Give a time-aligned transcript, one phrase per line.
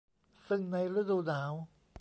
[0.47, 1.51] ซึ่งในฤดูหนาว